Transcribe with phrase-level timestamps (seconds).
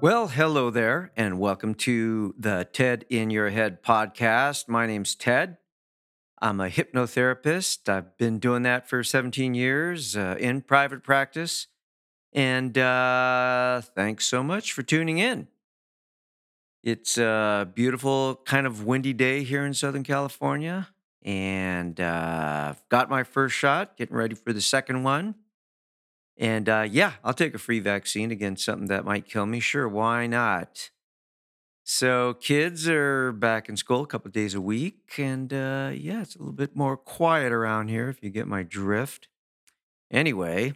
[0.00, 4.68] Well, hello there, and welcome to the TED in Your Head podcast.
[4.68, 5.56] My name's Ted.
[6.40, 7.88] I'm a hypnotherapist.
[7.88, 11.66] I've been doing that for 17 years uh, in private practice.
[12.32, 15.48] And uh, thanks so much for tuning in.
[16.84, 20.90] It's a beautiful, kind of windy day here in Southern California.
[21.22, 25.34] And uh, I've got my first shot, getting ready for the second one.
[26.38, 29.58] And uh, yeah, I'll take a free vaccine against something that might kill me.
[29.58, 30.90] Sure, why not?
[31.82, 36.36] So kids are back in school a couple days a week, and uh, yeah, it's
[36.36, 39.28] a little bit more quiet around here if you get my drift.
[40.10, 40.74] Anyway,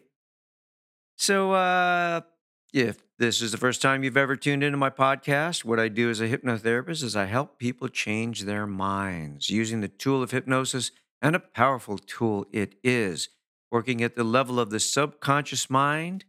[1.17, 2.23] so uh,
[2.73, 6.11] if this is the first time you've ever tuned into my podcast, what I do
[6.11, 10.91] as a hypnotherapist is I help people change their minds using the tool of hypnosis,
[11.21, 13.29] and a powerful tool it is.
[13.73, 16.27] Working at the level of the subconscious mind,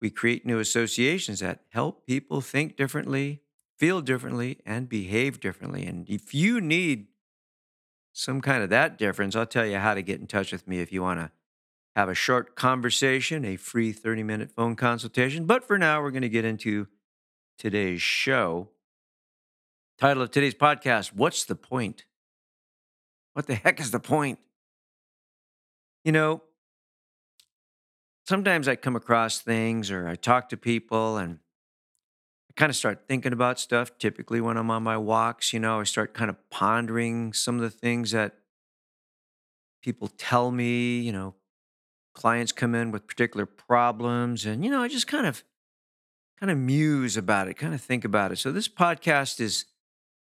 [0.00, 3.40] we create new associations that help people think differently,
[3.78, 5.86] feel differently, and behave differently.
[5.86, 7.06] And if you need
[8.12, 10.80] some kind of that difference, I'll tell you how to get in touch with me
[10.80, 11.30] if you want to
[11.94, 15.46] have a short conversation, a free 30 minute phone consultation.
[15.46, 16.88] But for now, we're going to get into
[17.58, 18.70] today's show.
[19.98, 22.06] Title of today's podcast What's the Point?
[23.34, 24.40] What the heck is the point?
[26.04, 26.42] You know,
[28.26, 31.38] sometimes I come across things or I talk to people and
[32.50, 33.96] I kind of start thinking about stuff.
[33.98, 37.62] Typically, when I'm on my walks, you know, I start kind of pondering some of
[37.62, 38.34] the things that
[39.82, 41.34] people tell me, you know,
[42.14, 45.42] clients come in with particular problems and you know, I just kind of
[46.38, 48.36] kind of muse about it, kind of think about it.
[48.38, 49.64] So this podcast is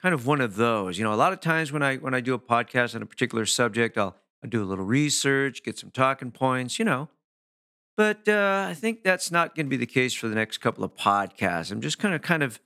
[0.02, 0.98] kind of one of those.
[0.98, 3.06] You know, a lot of times when I when I do a podcast on a
[3.06, 7.09] particular subject, I'll I'll do a little research, get some talking points, you know,
[7.97, 10.84] but uh, I think that's not going to be the case for the next couple
[10.84, 11.72] of podcasts.
[11.72, 12.59] I'm just kind of, kind of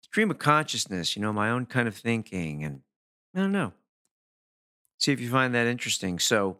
[0.00, 2.80] stream of consciousness, you know, my own kind of thinking, and
[3.36, 3.74] I don't know.
[4.98, 6.18] See if you find that interesting.
[6.18, 6.58] So,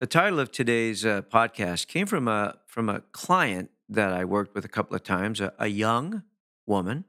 [0.00, 4.54] the title of today's uh, podcast came from a from a client that I worked
[4.54, 6.24] with a couple of times, a, a young
[6.66, 7.04] woman,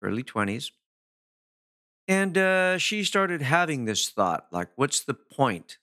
[0.00, 0.70] early twenties,
[2.06, 5.78] and uh, she started having this thought, like, "What's the point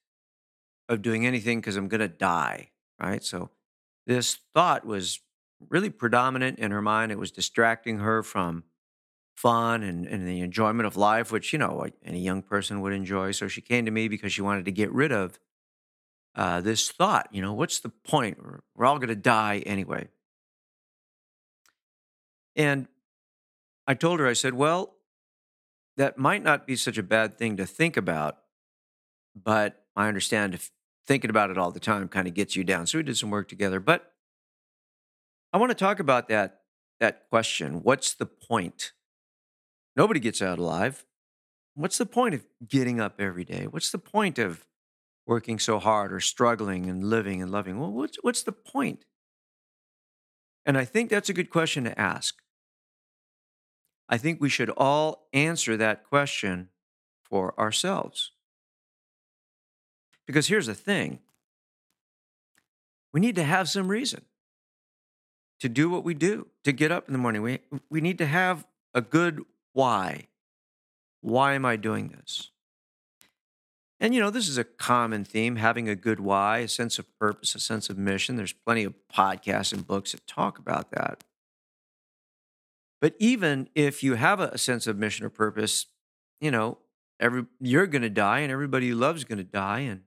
[0.90, 2.72] of doing anything because I'm going to die,
[3.02, 3.24] right?
[3.24, 3.50] So
[4.06, 5.20] this thought was
[5.70, 7.12] really predominant in her mind.
[7.12, 8.64] It was distracting her from
[9.36, 13.32] fun and, and the enjoyment of life, which, you know, any young person would enjoy.
[13.32, 15.40] So she came to me because she wanted to get rid of
[16.36, 17.30] uh, this thought.
[17.32, 18.38] You know, what's the point?
[18.76, 20.10] We're, all going to die anyway.
[22.56, 22.88] And
[23.88, 24.94] I told her, I said, well,
[25.98, 28.38] that might not be such a bad thing to think about,
[29.36, 30.72] but I understand if
[31.06, 32.88] thinking about it all the time kind of gets you down.
[32.88, 33.80] So we did some work together.
[33.80, 34.14] But
[35.52, 36.62] I want to talk about that
[37.00, 37.84] that question.
[37.84, 38.94] What's the point?
[39.96, 41.06] Nobody gets out alive.
[41.76, 43.68] What's the point of getting up every day?
[43.68, 44.66] What's the point of
[45.26, 47.80] working so hard or struggling and living and loving?
[47.80, 49.06] Well, what's what's the point?
[50.66, 52.36] And I think that's a good question to ask.
[54.08, 56.70] I think we should all answer that question
[57.24, 58.33] for ourselves.
[60.26, 61.20] Because here's the thing
[63.14, 64.26] we need to have some reason
[65.60, 67.42] to do what we do, to get up in the morning.
[67.42, 70.28] We, we need to have a good why.
[71.22, 72.52] Why am I doing this?
[74.00, 77.06] And you know, this is a common theme having a good why, a sense of
[77.18, 78.36] purpose, a sense of mission.
[78.36, 81.24] There's plenty of podcasts and books that talk about that.
[83.00, 85.86] But even if you have a sense of mission or purpose,
[86.42, 86.80] you know,
[87.20, 90.02] every you're going to die and everybody you love is going to die and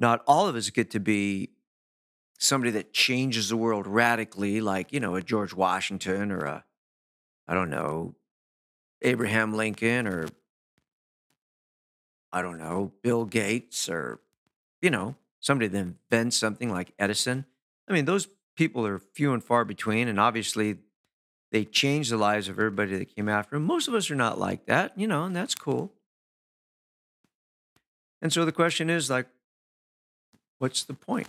[0.00, 1.50] not all of us get to be
[2.38, 6.64] somebody that changes the world radically, like, you know, a George Washington or a,
[7.46, 8.14] I don't know,
[9.02, 10.28] Abraham Lincoln or,
[12.32, 14.20] I don't know, Bill Gates or,
[14.80, 17.44] you know, somebody that invents something like Edison.
[17.86, 18.26] I mean, those
[18.56, 20.08] people are few and far between.
[20.08, 20.78] And obviously,
[21.52, 23.64] they change the lives of everybody that came after them.
[23.64, 25.92] Most of us are not like that, you know, and that's cool.
[28.22, 29.26] And so the question is like,
[30.60, 31.28] What's the point?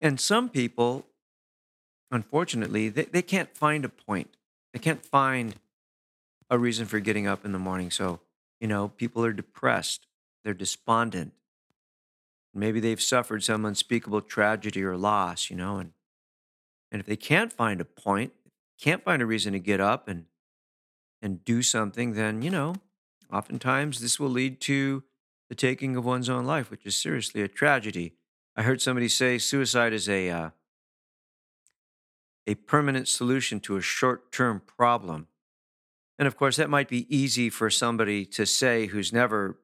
[0.00, 1.04] And some people,
[2.10, 4.30] unfortunately, they, they can't find a point.
[4.72, 5.56] They can't find
[6.48, 7.90] a reason for getting up in the morning.
[7.90, 8.20] So,
[8.60, 10.06] you know, people are depressed,
[10.42, 11.32] they're despondent.
[12.54, 15.92] Maybe they've suffered some unspeakable tragedy or loss, you know, and
[16.90, 18.32] and if they can't find a point,
[18.80, 20.24] can't find a reason to get up and
[21.20, 22.76] and do something, then, you know,
[23.30, 25.02] oftentimes this will lead to
[25.48, 28.14] the taking of one's own life, which is seriously a tragedy.
[28.56, 30.50] I heard somebody say suicide is a uh,
[32.46, 35.28] a permanent solution to a short-term problem.
[36.18, 39.58] And of course, that might be easy for somebody to say who's never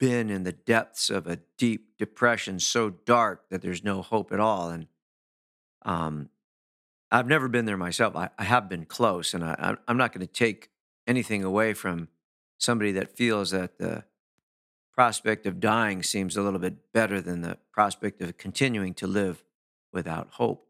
[0.00, 4.40] been in the depths of a deep depression so dark that there's no hope at
[4.40, 4.70] all.
[4.70, 4.86] And
[5.84, 6.30] um,
[7.10, 8.16] I've never been there myself.
[8.16, 10.70] I, I have been close, and I, I'm not going to take
[11.06, 12.08] anything away from
[12.58, 14.04] somebody that feels that the
[14.94, 19.44] prospect of dying seems a little bit better than the prospect of continuing to live
[19.92, 20.66] without hope.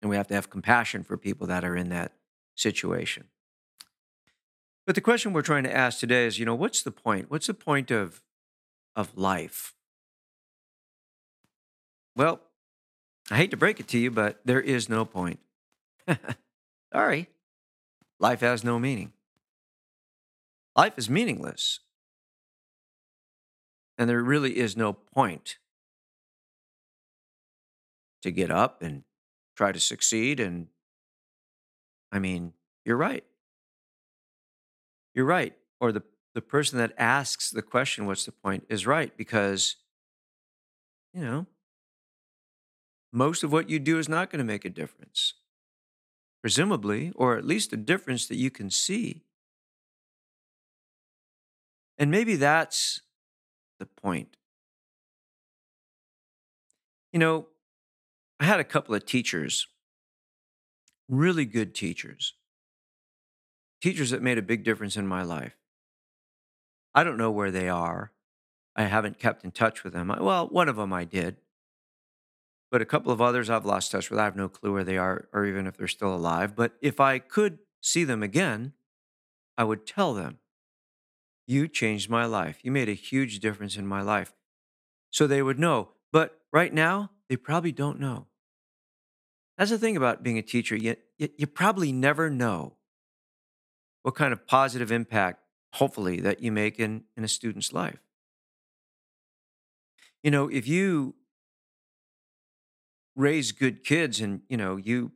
[0.00, 2.12] And we have to have compassion for people that are in that
[2.54, 3.24] situation.
[4.86, 7.30] But the question we're trying to ask today is, you know, what's the point?
[7.30, 8.22] What's the point of
[8.96, 9.74] of life?
[12.16, 12.40] Well,
[13.30, 15.38] I hate to break it to you, but there is no point.
[16.92, 17.28] Sorry.
[18.18, 19.12] Life has no meaning.
[20.76, 21.80] Life is meaningless.
[24.00, 25.58] And there really is no point
[28.22, 29.02] to get up and
[29.54, 30.40] try to succeed.
[30.40, 30.68] And
[32.10, 33.24] I mean, you're right.
[35.14, 35.52] You're right.
[35.82, 36.02] Or the,
[36.34, 39.76] the person that asks the question, what's the point, is right because,
[41.12, 41.46] you know,
[43.12, 45.34] most of what you do is not going to make a difference,
[46.40, 49.24] presumably, or at least a difference that you can see.
[51.98, 53.02] And maybe that's
[53.80, 54.36] the point.
[57.12, 57.46] You know,
[58.38, 59.66] I had a couple of teachers,
[61.08, 62.34] really good teachers,
[63.82, 65.56] teachers that made a big difference in my life.
[66.94, 68.12] I don't know where they are.
[68.76, 70.14] I haven't kept in touch with them.
[70.20, 71.36] Well, one of them I did,
[72.70, 74.18] but a couple of others I've lost touch with.
[74.18, 76.54] I have no clue where they are or even if they're still alive.
[76.54, 78.72] But if I could see them again,
[79.58, 80.38] I would tell them,
[81.50, 82.60] You changed my life.
[82.62, 84.32] You made a huge difference in my life.
[85.10, 85.88] So they would know.
[86.12, 88.28] But right now, they probably don't know.
[89.58, 90.76] That's the thing about being a teacher.
[90.76, 92.76] You, you, probably never know
[94.04, 95.40] what kind of positive impact,
[95.72, 97.98] hopefully, that you make in, in a student's life.
[100.22, 101.16] You know, if you
[103.16, 105.10] raise good kids and, you know, you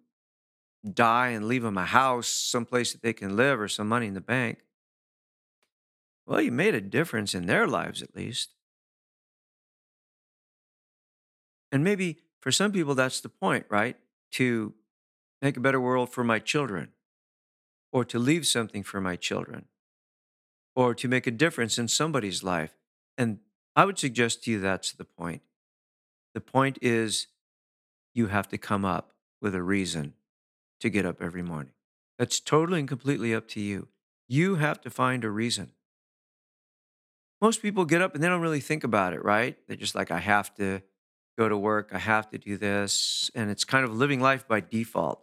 [0.92, 4.14] die and leave them a house, someplace that they can live, or some money in
[4.14, 4.63] the bank,
[6.26, 8.55] well, you made a difference in their lives at least.
[11.71, 13.97] And maybe for some people, that's the point, right?
[14.32, 14.75] To
[15.43, 16.91] make a better world for my children,
[17.93, 19.67] or to leave something for my children,
[20.75, 22.75] or to make a difference in somebody's life.
[23.19, 23.41] And
[23.77, 25.43] I would suggest to you that's the point.
[26.32, 27.27] The point is
[28.15, 30.15] you have to come up with a reason
[30.81, 31.72] to get up every morning.
[32.19, 33.89] That's totally and completely up to you.
[34.29, 35.72] You have to find a reason.
[37.44, 39.58] Most people get up and they don't really think about it, right?
[39.69, 40.81] They're just like, I have to
[41.36, 43.31] go to work, I have to do this.
[43.34, 45.20] And it's kind of living life by default,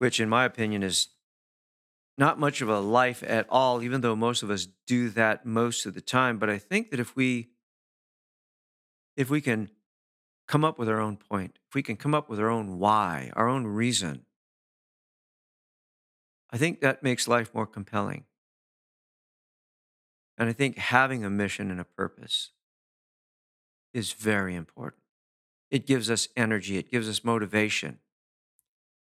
[0.00, 1.10] which, in my opinion, is
[2.18, 5.86] not much of a life at all, even though most of us do that most
[5.86, 6.38] of the time.
[6.38, 7.50] But I think that if we
[9.16, 9.70] if we can
[10.48, 13.30] come up with our own point, if we can come up with our own why,
[13.34, 14.24] our own reason,
[16.50, 18.24] I think that makes life more compelling.
[20.38, 22.50] And I think having a mission and a purpose
[23.94, 25.02] is very important.
[25.70, 27.98] It gives us energy, it gives us motivation,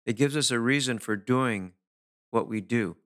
[0.05, 1.73] it gives us a reason for doing
[2.31, 2.97] what we do.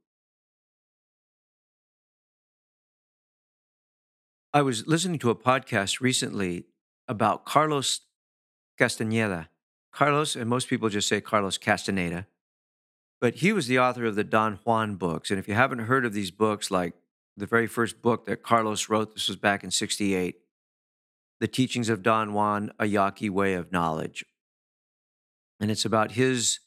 [4.53, 6.65] I was listening to a podcast recently
[7.07, 8.01] about Carlos
[8.77, 9.50] Castaneda.
[9.91, 12.27] Carlos, and most people just say Carlos Castaneda,
[13.19, 15.31] but he was the author of the Don Juan books.
[15.31, 16.93] And if you haven't heard of these books, like
[17.38, 20.36] the very first book that Carlos wrote, this was back in 68,
[21.39, 24.25] The Teachings of Don Juan, A Yaqui Way of Knowledge.
[25.60, 26.60] And it's about his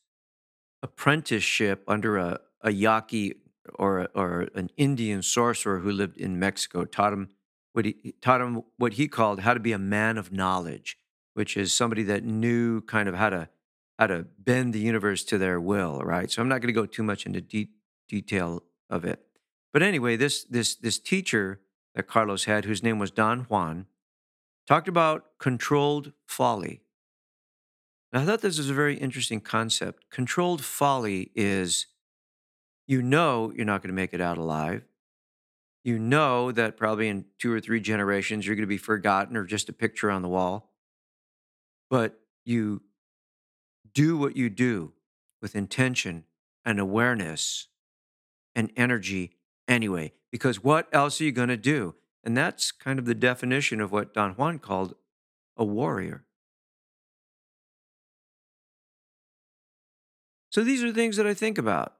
[0.82, 3.34] apprenticeship under a, a Yaqui
[3.74, 7.28] or, or an Indian sorcerer who lived in Mexico, taught him
[7.72, 10.96] what he taught him what he called how to be a man of knowledge,
[11.34, 13.48] which is somebody that knew kind of how to
[13.98, 16.30] how to bend the universe to their will, right?
[16.30, 17.70] So I'm not going to go too much into de-
[18.08, 19.20] detail of it.
[19.72, 21.60] But anyway, this this this teacher
[21.94, 23.86] that Carlos had, whose name was Don Juan,
[24.66, 26.82] talked about controlled folly.
[28.12, 30.10] Now, I thought this was a very interesting concept.
[30.10, 31.86] Controlled folly is
[32.86, 34.82] you know you're not going to make it out alive.
[35.84, 39.44] You know that probably in two or three generations you're going to be forgotten or
[39.44, 40.72] just a picture on the wall.
[41.88, 42.82] But you
[43.94, 44.92] do what you do
[45.40, 46.24] with intention
[46.64, 47.68] and awareness
[48.54, 49.32] and energy
[49.70, 51.94] anyway, because what else are you going to do?
[52.22, 54.94] And that's kind of the definition of what Don Juan called
[55.56, 56.24] a warrior.
[60.50, 61.94] So these are things that I think about.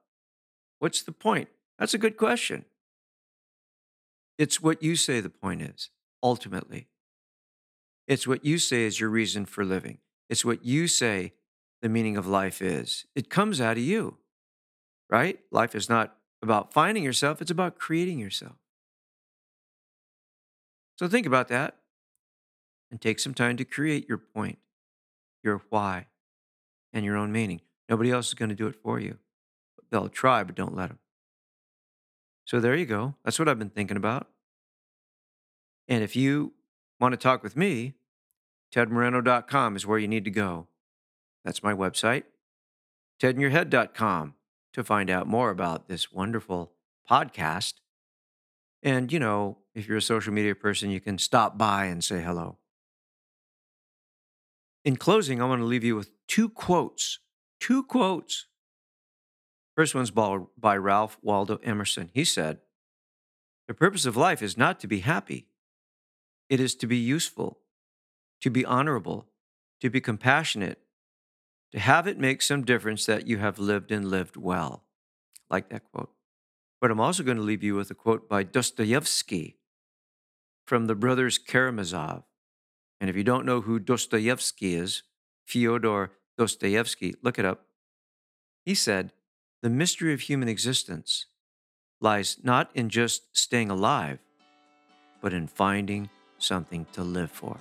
[0.80, 1.48] What's the point?
[1.78, 2.64] That's a good question.
[4.38, 5.90] It's what you say the point is,
[6.22, 6.88] ultimately.
[8.08, 9.98] It's what you say is your reason for living.
[10.28, 11.32] It's what you say
[11.80, 13.04] the meaning of life is.
[13.14, 14.18] It comes out of you,
[15.08, 15.38] right?
[15.50, 18.56] Life is not about finding yourself, it's about creating yourself.
[20.96, 21.76] So think about that
[22.90, 24.58] and take some time to create your point,
[25.42, 26.06] your why,
[26.92, 27.60] and your own meaning.
[27.88, 29.18] Nobody else is going to do it for you.
[29.90, 30.98] They'll try, but don't let them.
[32.44, 33.14] So there you go.
[33.24, 34.28] That's what I've been thinking about.
[35.88, 36.52] And if you
[37.00, 37.94] want to talk with me,
[38.74, 40.66] tedmoreno.com is where you need to go.
[41.44, 42.24] That's my website.
[43.20, 44.34] tedinyourhead.com
[44.72, 46.72] to find out more about this wonderful
[47.08, 47.74] podcast.
[48.82, 52.20] And, you know, if you're a social media person, you can stop by and say
[52.20, 52.58] hello.
[54.84, 57.18] In closing, I want to leave you with two quotes.
[57.60, 58.46] Two quotes.
[59.76, 62.10] First one's by Ralph Waldo Emerson.
[62.12, 62.58] He said,
[63.68, 65.46] The purpose of life is not to be happy,
[66.48, 67.58] it is to be useful,
[68.40, 69.26] to be honorable,
[69.80, 70.80] to be compassionate,
[71.72, 74.84] to have it make some difference that you have lived and lived well.
[75.48, 76.10] Like that quote.
[76.80, 79.56] But I'm also going to leave you with a quote by Dostoevsky
[80.66, 82.22] from the brothers Karamazov.
[83.00, 85.02] And if you don't know who Dostoevsky is,
[85.44, 87.66] Fyodor Dostoevsky, look it up.
[88.64, 89.12] He said,
[89.62, 91.26] The mystery of human existence
[92.00, 94.18] lies not in just staying alive,
[95.20, 96.08] but in finding
[96.38, 97.58] something to live for.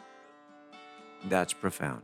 [1.26, 2.04] That's profound.